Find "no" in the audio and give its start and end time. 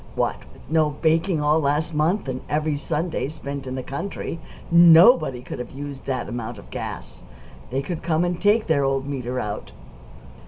0.67-0.89